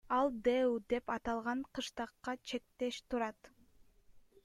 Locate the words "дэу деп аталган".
0.45-1.63